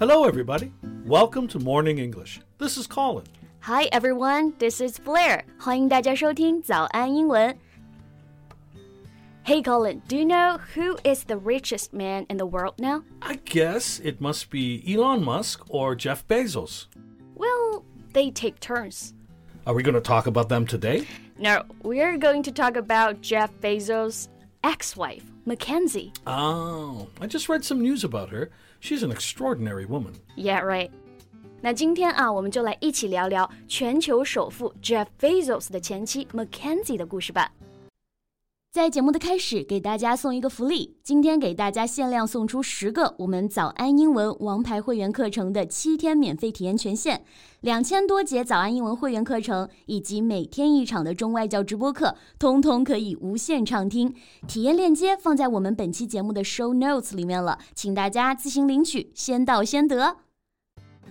[0.00, 0.72] Hello, everybody.
[1.04, 2.40] Welcome to Morning English.
[2.58, 3.24] This is Colin.
[3.60, 5.44] Hi everyone, this is Blair.
[5.58, 7.56] 欢迎大家收听早安英文。
[9.44, 13.02] Hey Colin, do you know who is the richest man in the world now?
[13.20, 16.86] I guess it must be Elon Musk or Jeff Bezos.
[17.34, 19.12] Well, they take turns.
[19.66, 21.06] Are we going to talk about them today?
[21.38, 24.28] No, we're going to talk about Jeff Bezos'
[24.64, 26.12] ex-wife, Mackenzie.
[26.26, 28.50] Oh, I just read some news about her.
[28.80, 30.12] She's an extraordinary woman.
[30.36, 30.90] Yeah, right.
[31.62, 37.50] 那今天啊，我们就来一起聊聊全球首富 Jeff Bezos 的前妻 Mackenzie 的故事吧。
[38.71, 47.21] 在节目的开始，给大家送一个福利，今天给大家限量送出十个我们早安英文王牌会员课程的七天免费体验权限，
[47.59, 54.15] 两千多节早安英文会员课程以及每天一场的中外教直播课，通通可以无限畅听。
[54.47, 60.15] 体验链接放在我们本期节目的 show notes 里面了，请大家自行领取，先到先得。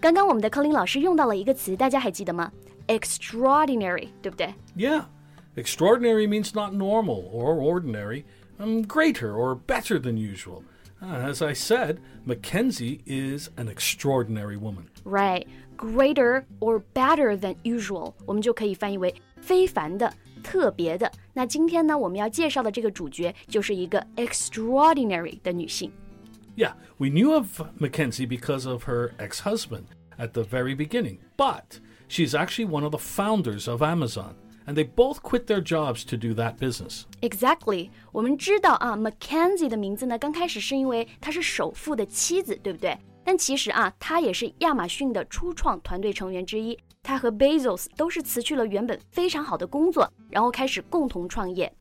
[0.00, 2.50] 刚刚我们的柯林老师用到了一个词，大家还记得吗
[2.86, 5.04] ？extraordinary，对不对？Yeah,
[5.59, 8.23] extraordinary means not normal or ordinary,
[8.59, 10.63] um, greater or better than usual.
[11.01, 14.89] Uh, as I said, Mackenzie is an extraordinary woman.
[15.03, 15.45] Right,
[15.77, 21.11] greater or better than usual，我们就可以翻译为非凡的、特别的。
[21.33, 25.91] 那今天呢，我们要介绍的这个主角就是一个 extraordinary 的女性。
[26.55, 32.33] Yeah, we knew of Mackenzie because of her ex husband at the very beginning, but she's
[32.33, 34.35] actually one of the founders of Amazon.
[34.69, 37.03] And they both quit their jobs to do that business.
[37.21, 42.97] Exactly，我们知道啊，Mackenzie 的名字呢，刚开始是因为她是首富的妻子，对不对？
[43.23, 46.77] 但其实啊，她也是亚马逊的初创团队成员之一。
[47.03, 51.71] 她和 Bezos 都是辞去了原本非常好的工作，然后开始共同创业。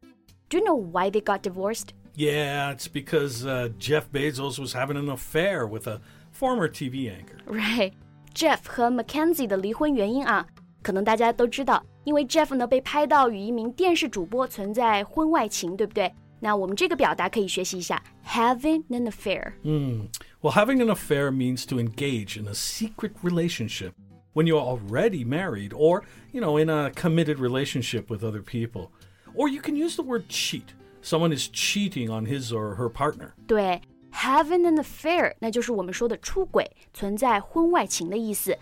[0.50, 1.88] Do you know why they got divorced?
[2.14, 6.00] Yeah, it's because uh, Jeff Bezos was having an affair with a
[6.30, 7.38] former TV anchor.
[7.46, 7.92] Right.
[8.34, 10.46] Jeff 和 Mackenzie 的离婚原因啊，
[10.82, 16.12] 可能大家都知道， 因为 Jeff 呢被拍到与一名电视主播存在婚外情，对不对？
[16.40, 19.52] 那我们这个表达可以学习一下，having an affair。
[19.62, 20.08] 嗯，
[20.42, 23.92] Well, having an affair means to engage in a secret relationship
[24.34, 28.88] when you're already married, or you know, in a committed relationship with other people.
[29.34, 33.32] Or you can use the word cheat someone is cheating on his or her partner.
[33.46, 33.80] 对，
[34.12, 38.56] having an affair，那就是我们说的出轨，存在婚外情的意思。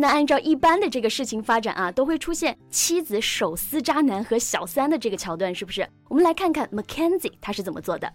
[0.00, 5.84] 那按照一般的这个事情发展啊，都会出现妻子手撕渣男和小三的这个桥段，是不是？
[6.08, 8.08] 我们来看看 Mackenzie 她是怎么做的。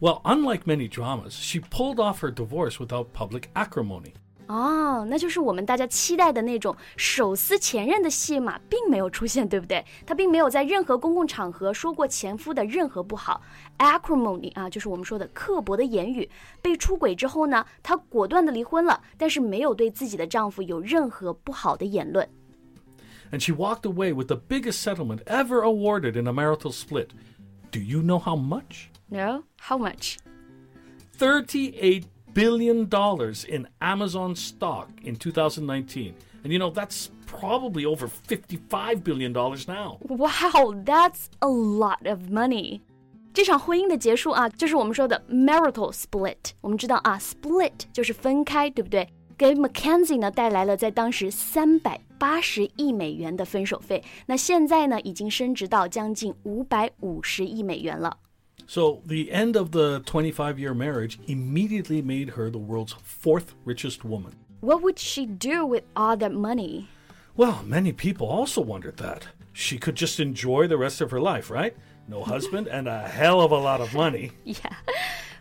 [0.00, 4.12] Well, unlike many dramas, she pulled off her divorce without public acrimony.
[4.46, 9.82] 哦，那就是我们大家期待的那种手撕前任的戏码，并没有出现，对不对？
[10.04, 13.40] 他并没有在任何公共场合说过前夫的任何不好。
[13.78, 16.28] acrimony 啊，就是我们说的刻薄的言语。
[16.60, 22.28] 被出轨之后呢，她果断的离婚了，但是没有对自己的丈夫有任何不好的言论。
[23.32, 27.08] And she walked away with the biggest settlement ever awarded in a marital split.
[27.72, 28.90] Do you know how much?
[29.08, 30.18] No, how much?
[31.18, 36.13] Thirty-eight billion dollars in Amazon stock in 2019.
[36.43, 39.97] And you know, that's probably over 55 billion dollars now.
[40.07, 42.81] Wow, that's a lot of money.
[43.33, 46.51] 这场婚姻的结束啊，就是我们说的 marital split。
[46.61, 49.07] 我们知道啊，split 就是分开，对不对？
[49.37, 58.17] 给 Mackenzie 呢带来了在当时三百八十亿美元的分手费，那现在呢已经升值到将近五百五十亿美元了。
[58.66, 64.04] So the end of the 25 year marriage immediately made her the world's fourth richest
[64.04, 64.34] woman.
[64.60, 66.88] What would she do with all that money?
[67.36, 69.26] Well, many people also wondered that.
[69.52, 71.76] She could just enjoy the rest of her life, right?
[72.08, 74.32] No husband and a hell of a lot of money.
[74.44, 74.74] yeah,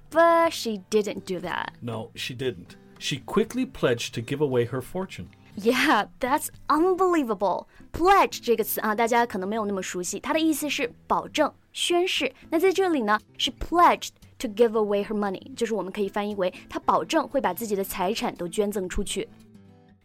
[0.10, 1.74] but she didn't do that.
[1.82, 2.76] No, she didn't.
[3.00, 5.30] She quickly pledged to give away her fortune.
[5.57, 7.67] Yeah, that's unbelievable.
[7.93, 12.33] Pledge 这个词啊，大家可能没有那么熟悉，它的意思是保证、宣誓。
[12.51, 19.29] 那在这里呢，是 pledged to give away her money，就是我们可以翻译为她保证会把自己的财产都捐赠出去。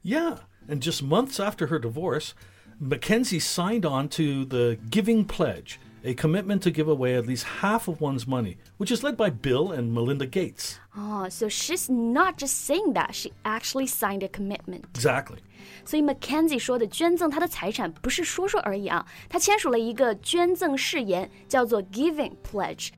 [0.04, 2.32] Yeah, and just months after her divorce,
[2.80, 5.76] Mackenzie signed on to the Giving Pledge
[6.08, 9.30] a commitment to give away at least half of one's money, which is led by
[9.30, 10.80] Bill and Melinda Gates.
[10.98, 14.84] Oh, so she's not just saying that, she actually signed a commitment.
[14.94, 15.40] Exactly.
[15.86, 22.90] 所以 Mackenzie 说的捐赠他的财产不是说说而已啊，他签署了一个捐赠誓言，叫做 Giving Pledge，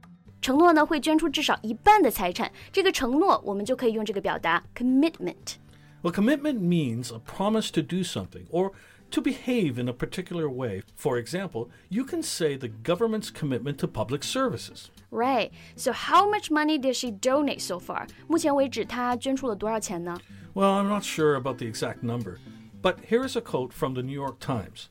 [0.41, 2.51] 承诺呢会捐出至少一半的财产。
[2.71, 8.71] 这个承诺我们就可以用这个表达 commitment。Well, commitment means a promise to do something or
[9.11, 10.81] to behave in a particular way.
[10.95, 14.89] For example, you can say the government's commitment to public services.
[15.11, 15.51] Right.
[15.75, 18.07] So how much money did she donate so far?
[18.27, 20.19] 目前为止，她捐出了多少钱呢？
[20.53, 22.39] Well, I'm not sure about the exact number,
[22.81, 24.89] but here is a quote from the New York Times.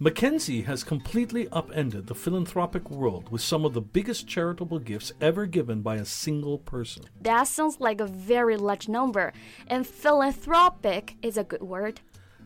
[0.00, 5.46] Mackenzie has completely upended the philanthropic world with some of the biggest charitable gifts ever
[5.46, 7.04] given by a single person.
[7.22, 9.32] That sounds like a very large number,
[9.68, 12.00] and philanthropic is a good word.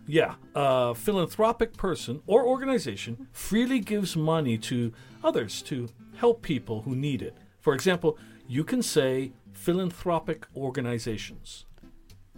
[0.06, 5.88] Yeah, a philanthropic person or organization freely gives money to others to
[6.18, 7.34] help people who need it.
[7.60, 8.16] For example,
[8.48, 11.66] you can say philanthropic organizations.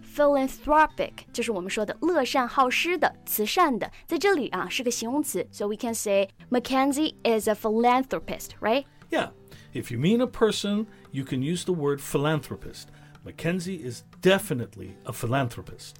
[0.03, 8.85] Philanthropic 就是我们说的乐善好施的、慈善的，在这里啊是个形容词，so we can say Mackenzie is a philanthropist, right?
[9.11, 9.31] Yeah,
[9.73, 12.89] if you mean a person, you can use the word philanthropist.
[13.25, 15.93] Mackenzie is definitely a philanthropist.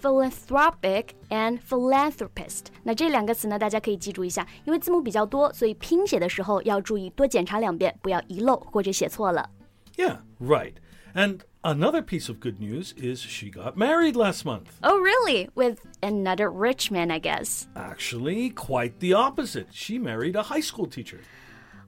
[0.00, 9.48] Philanthropic and philanthropist，那这两个词呢，大家可以记住一下，因为字母比较多，所以拼写的时候要注意多检查两遍，不要遗漏或者写错了。
[9.96, 10.74] Yeah, right.
[11.14, 14.68] And another piece of good news is she got married last month.
[14.80, 15.50] Oh, really?
[15.54, 17.66] With another rich man, I guess.
[17.76, 19.66] Actually, quite the opposite.
[19.70, 21.20] She married a high school teacher.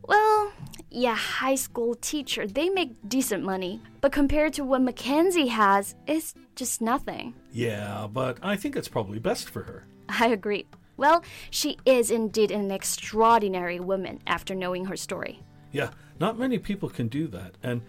[0.08, 0.52] Well,
[0.90, 3.82] yeah, high school teacher, they make decent money.
[4.02, 7.34] But compared to what Mackenzie has, it's just nothing.
[7.52, 9.86] Yeah, but I think it's probably best for her.
[10.08, 10.66] I agree.
[10.98, 15.42] Well, she is indeed an extraordinary woman after knowing her story.
[15.72, 17.56] Yeah, not many people can do that.
[17.64, 17.82] And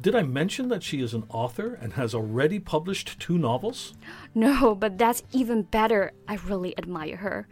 [0.00, 3.94] did I mention that she is an author and has already published two novels?
[4.34, 6.12] No, but that's even better.
[6.28, 7.48] I really admire her.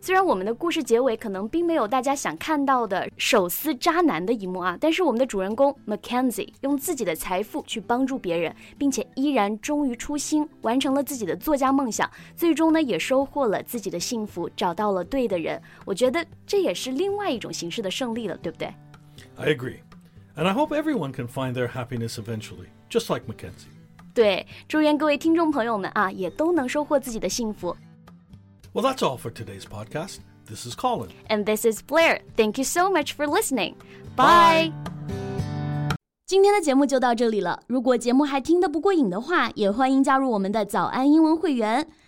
[0.00, 15.60] 虽然我们的故事结尾可能并没有大家想看到的手撕渣男的一幕啊，但是我们的主人公 Mackenzie 用自己的财富去帮助别人，并且依然忠于初心，完成了自己的作家梦想，最终呢也收获了自己的幸福，找到了对的人。
[15.84, 18.72] 我觉得这也是另外一种形式的胜利了，对不对
[19.36, 19.78] ？I agree.
[20.36, 23.66] And I hope everyone can find their happiness eventually, just like Mackenzie.
[24.14, 27.76] 对，祝愿各位听众朋友们啊，也都能收获自己的幸福。
[28.73, 30.19] Well, that's all for today's podcast.
[30.45, 31.11] This is Colin.
[31.29, 32.19] And this is Blair.
[32.35, 33.75] Thank you so much for listening.
[34.15, 34.71] Bye.
[36.25, 37.61] 今天的节目就到这里了。
[37.67, 41.87] 如果节目还听得不过瘾的话，也欢迎加入我们的早安英文会员。